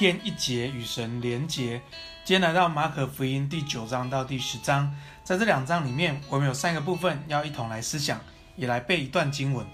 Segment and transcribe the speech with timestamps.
[0.00, 1.78] 天一节与神连结。
[2.24, 4.90] 今天来到马可福音第九章到第十章，
[5.22, 8.18] 在这两章里面，我们有三个部分要一同来思想，
[8.56, 9.66] 也来背一段经文。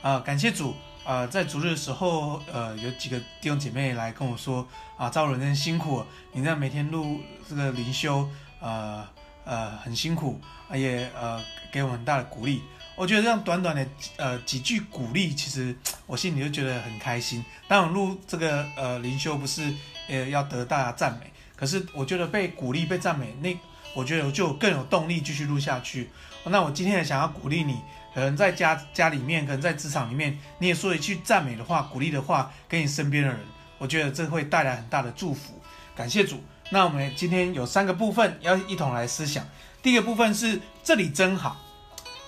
[0.00, 0.74] 啊、感谢主。
[1.04, 4.66] 呃，在主日的时候，呃，有几个弟兄姐妹来跟我说，
[4.96, 6.02] 啊，赵伦真辛苦，
[6.32, 8.26] 你这样每天录这个灵修，
[8.60, 9.06] 呃
[9.44, 10.40] 呃，很辛苦，
[10.72, 11.38] 也呃
[11.70, 12.62] 给我很大的鼓励。
[12.96, 13.86] 我觉得这样短短的
[14.16, 17.44] 呃几句鼓励，其实我心里就觉得很开心。
[17.68, 19.72] 当我录这个呃灵修不是
[20.08, 23.54] 呃要得大家赞美，可是我觉得被鼓励、被赞美，那
[23.94, 26.08] 我觉得我就更有动力继续录下去。
[26.44, 27.76] 那我今天也想要鼓励你。
[28.14, 33.38] 可能在家家里面，可能在职场里面，你也说一句赞美的话、鼓励的话给你身边的人，
[33.76, 35.60] 我觉得这会带来很大的祝福。
[35.94, 36.42] 感谢主。
[36.70, 39.46] 那我们今天有三个部分要一同来思想。
[39.82, 41.60] 第一个部分是这里真好，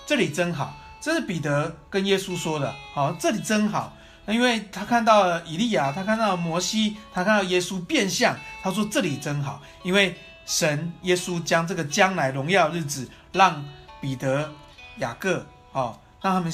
[0.09, 2.73] 这里真好，这是彼得跟耶稣说的。
[2.95, 13.63] 好，这里真好，那因为他看到了以利亚，他看到了摩西，他看到耶稣变相，他说这里真好，因为神耶稣将这个将来荣耀的日子让
[14.01, 14.51] 彼得、
[14.97, 15.45] 雅各。
[15.73, 16.51] 哦，让他们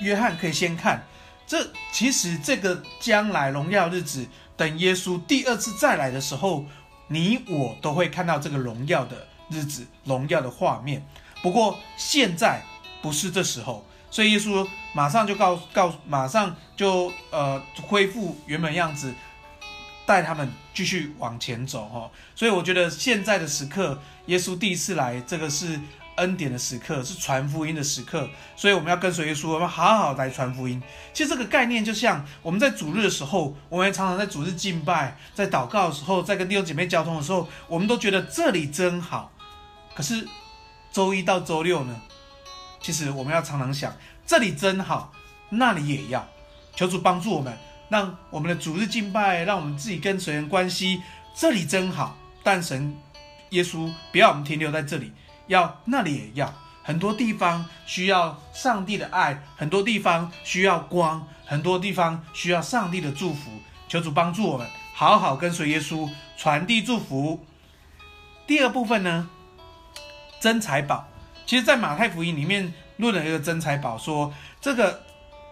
[0.00, 1.02] 约翰可以先看，
[1.46, 6.66] 这其实这个将来荣耀日子，等耶稣第二次再来的时候，
[7.08, 11.02] 你我都会看到这个荣耀的日子，荣耀的画面。
[11.42, 12.62] 不过现在
[13.00, 19.14] 不是这时候，所以耶稣马上就告告，马上就呃恢复原本样子，
[20.04, 22.10] 带他们继续往前走哈、哦。
[22.34, 25.80] 所以我觉得现在的时刻，耶稣第一次来，这个是。
[26.16, 30.82] 恩典的时刻是传福音的时刻，所以我们要跟随耶稣，我们好好来传福音。
[31.12, 39.30] 其实这个概念就像我们在主日的时候，我们常常在主日敬拜，在祷告的时候，在跟弟兄姐妹交通的时候，我们都觉得这里真好。
[39.94, 40.26] 可是
[40.92, 42.00] 周一到周六呢？
[42.80, 43.94] 其实我们要常常想，
[44.26, 45.12] 这里真好，
[45.50, 46.26] 那里也要。
[46.74, 47.56] 求主帮助我们，
[47.88, 51.02] 让我们的主日敬拜，让我们自己跟随关系，
[51.34, 52.16] 这里真好。
[52.42, 52.96] 但神
[53.50, 55.12] 耶稣不要我们停留在这里。
[55.46, 56.52] 要那里也要，
[56.82, 63.50] 很多地方需要上帝的爱，很多地方需要光，很多地方需要上帝的祝福。
[63.88, 67.44] 求主帮助我们，好好跟随耶稣，传递祝福。
[68.46, 69.28] 第二部分呢，
[70.46, 71.08] 真财宝。
[71.44, 75.02] 其实，在马太福音里面论了一个真财宝，说这个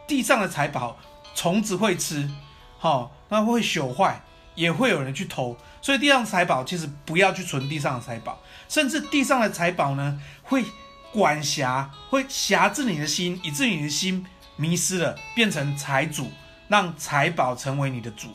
[0.06, 0.96] 地上的财宝
[1.34, 2.30] 虫子会吃，
[2.78, 4.22] 好，那会朽坏，
[4.54, 5.56] 也会有人去偷。
[5.82, 8.40] 所以地上财宝其实不要去存地上的财宝。
[8.68, 10.64] 甚至地上的财宝呢，会
[11.12, 14.24] 管辖，会辖制你的心，以至于你的心
[14.54, 16.30] 迷失了，变成财主，
[16.68, 18.28] 让财宝成为你的主。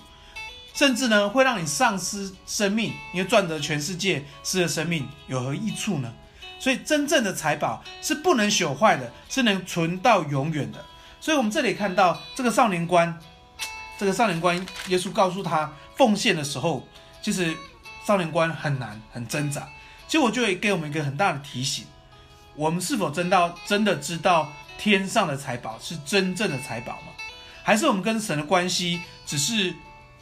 [0.74, 6.14] 甚至呢，会让你丧失生命，因为赚得全世界，失了生命，有何益处呢？
[6.60, 10.86] 所以，真正的财宝是不能朽坏的，是能存到永远的。
[11.22, 13.18] 所以，我们这里看到这个少年官，
[13.98, 16.86] 这个少年官，耶稣告诉他奉献的时候，
[17.22, 17.56] 其实
[18.06, 19.68] 少年官很难，很挣扎。
[20.08, 21.86] 其实我就会给我们一个很大的提醒：
[22.56, 27.14] 我们是否真到真的知道天上的财宝是真正的财宝吗？
[27.64, 29.74] 还是我们跟神的关系只是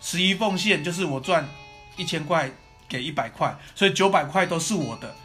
[0.01, 1.47] 十一奉献，就是我赚
[1.95, 2.51] 一千块
[2.87, 5.15] 给一百块，所以九百块都是我的。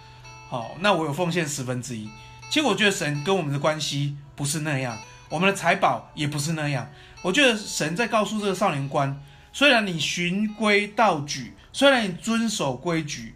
[0.52, 2.06] 好，那我有奉献十分之一。
[2.50, 4.98] 其实我觉得神跟我们的关系不是那样，
[5.30, 6.86] 我们的财宝也不是那样。
[7.22, 9.18] 我觉得神在告诉这个少年官：
[9.50, 13.34] 虽然你循规蹈矩，虽然你遵守规矩。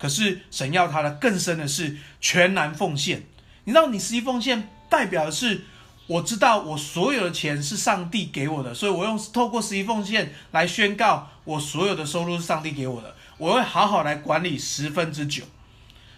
[0.00, 3.22] 可是神要他的更深的是全然奉献。
[3.62, 5.62] 你知道，你十一奉献代表的是，
[6.08, 13.14] 我知道我所有的钱是上帝给我的，所以我用透过十一奉献来宣告，我所有的收入是上帝给我的。
[13.36, 15.44] 我会好好来管理十分之九。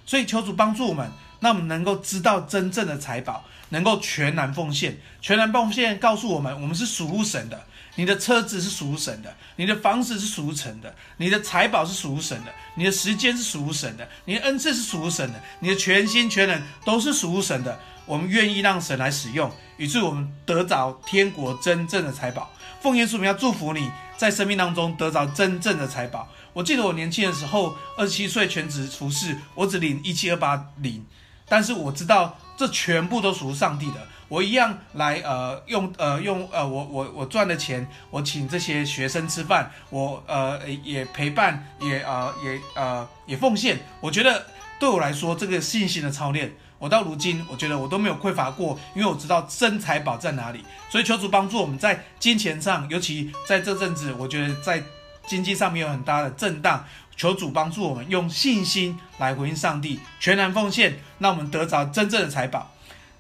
[0.05, 4.99] 所以求主帮助我们，让我们能够知道真正的财宝，能够全然奉献。
[5.21, 7.65] 全然奉献告诉我们，我们是属神的。
[7.97, 17.79] 你的车子是属神的，你的房子是属神的，你的财宝是属神的，你的时间是属神的，你的恩赐是属神的，你的全心全人都是属神的。
[18.07, 22.51] 我们愿意让神来使用，以致我们得着天国真正的财宝。
[22.81, 26.29] 奉耶稣名要祝福你在生命当中得着真正的财宝。
[26.53, 31.03] 我记得我年轻的时候，二十七岁全职厨师，我只领一七二八零，
[31.49, 34.07] 但是我知道这全部都属于上帝的。
[34.29, 43.79] 我一样来，呃，用，呃，用，呃，我，我，我赚的钱，我请这些学生吃饭，我，呃，也陪伴，也，呃，也，呃，也奉献。
[44.03, 44.45] 我觉得
[44.79, 50.65] 对我来说，这个信心的操练，我到如今，我觉得我都没有匮乏过，因为我知道真财宝在哪里。
[50.91, 54.83] 所以求主帮助我们在金钱上，尤其在这阵子，我觉得在
[55.29, 56.85] 经济上面有很大的震荡。
[57.17, 62.73] 求主帮助我们用信心来回应上帝，全然奉献，让我们得着真正的财宝。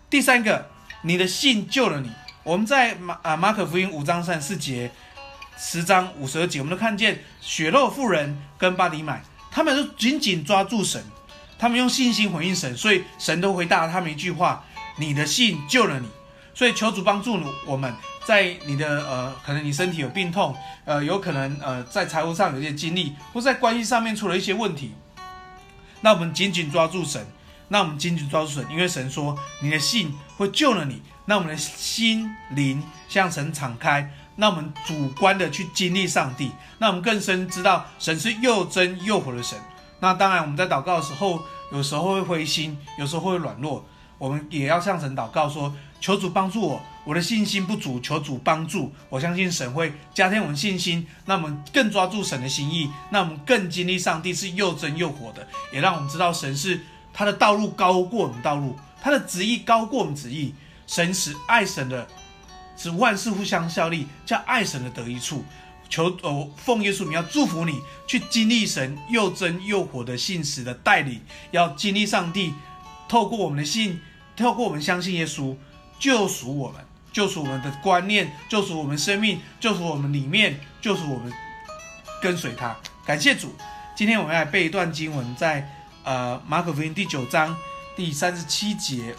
[0.08, 0.66] 第三个。
[1.02, 2.10] 你的信救了你。
[2.42, 4.90] 我们在马啊马可福音五章三十四节，
[5.56, 11.02] 十章五十二节，我们都看见血肉妇人跟巴底买，他们都紧紧抓住神，
[11.60, 14.64] 他们用信心回应神，所以神都回答了他们一句话
[14.96, 16.08] ：“你的信救了你。”
[16.54, 24.94] 所以求主帮助我们，在你的呃，可能你身体有病痛，呃，有可能呃，在财务上有些经历，或在关系上面出了一些问题，
[26.00, 27.24] 那我们紧紧抓住神，
[27.68, 39.58] 那我们紧紧抓住神，因为神说你的信会救了你，那我们的心灵向神敞开，那我们主观的去经历上帝，那我们更深知道神是又真又活的神。
[40.00, 41.40] 那当然我们在祷告的时候，
[41.72, 43.84] 有时候会灰心，有时候会软弱，
[44.18, 45.72] 我们也要向神祷告说。
[46.02, 48.90] 求主帮助我，我的信心不足，求主帮助。
[49.10, 56.80] 我相信神会加添我们信心，那我们更抓住神的心意，那我们更经历上帝是又真又活的，也让我们知道神是
[57.12, 60.54] 他的道路高过我们道路，他的旨意高过我们旨意。
[60.86, 62.08] 神使爱神的，
[62.78, 65.44] 使万事互相效力，叫爱神的得益处。
[65.90, 71.20] 求哦，奉耶稣名要祝福你，去经历神又真又活的信实的带领，
[71.50, 72.54] 要经历上帝
[73.08, 74.00] 透过我们的信，
[74.36, 75.56] 透过我们相信耶稣。
[75.98, 76.82] 救赎我们，
[77.12, 81.30] 救赎我们的观念，救赎我们生命，救赎我们里面，救赎我们
[82.22, 82.74] 跟随他。
[83.04, 83.54] 感谢主，
[83.94, 85.70] 今天我们要来背一段经文，在
[86.02, 87.54] 呃马可福音第九章
[87.94, 89.14] 第三十七节：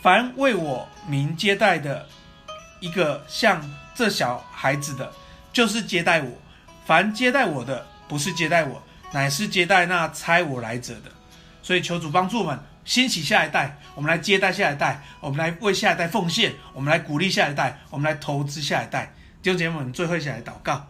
[0.00, 2.08] 凡为我名接待的
[2.78, 3.60] 一个像
[3.96, 5.10] 这小孩子的，
[5.52, 6.30] 就是接待我；
[6.84, 8.82] 凡接待我的，不是接待我，
[9.12, 11.10] 乃是接待那差我来者的。
[11.62, 12.60] 所以求主帮助我们。
[12.84, 19.12] 兴起下一代，我们来接待下一代，我们来为下一代奉献，我们来鼓励下一代，我们来投资下一代。
[19.42, 20.86] 弟兄姐妹们，最后一起来祷告，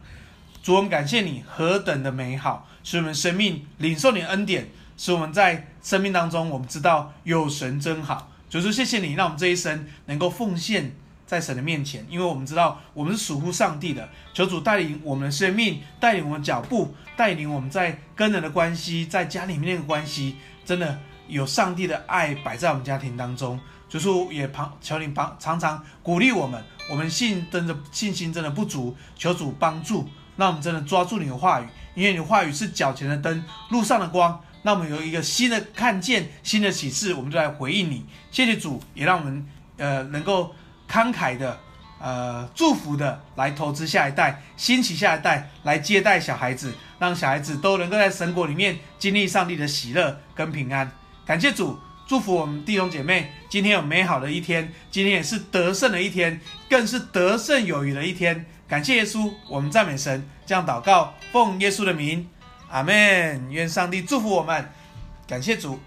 [0.63, 4.69] 主，我们感谢你何等的美好，使我们生命领受你的恩典，
[4.99, 8.31] 使我们在生命当中，我们知道有神真好。
[8.51, 10.95] 主说谢谢你，让我们这一生能够奉献
[11.27, 14.09] 在神的面前，因为我们知道我们是属乎上帝的。
[14.33, 20.99] 求主带领我们的生命，带领我们脚步，带领我们在跟人的关系，在家里面的关系，真的。
[21.29, 23.59] 有上帝的爱摆在我们家庭当中，
[23.89, 34.41] 就是也旁求你帮常常鼓励我们，我们信真的信心真的不足，求主帮助，那我们真的抓住你的话语，因为你的话语是脚前的灯，路上的光。
[34.63, 38.07] 那我们有一个新的看见，新的启示，我们就来回应你。
[38.31, 39.45] 谢谢主，也让我们
[39.79, 40.55] 呃能够
[40.89, 41.59] 慷慨的
[41.99, 50.91] 呃祝福的来投资下一代，兴起下一代来接待小孩子，让小孩子都能够在神国里面经历上帝的喜乐跟平安。
[51.25, 56.41] 感谢主，祝福我们弟兄姐妹，今天有美好的一天，今天也是得胜的一天，
[56.71, 58.47] 更是得胜有余的一天。
[58.69, 62.29] 感谢耶稣，我们赞美神，这样祷告，奉耶稣的名，
[62.69, 63.51] 阿门。
[63.51, 64.69] 愿上帝祝福我们，
[65.27, 65.81] 感谢主。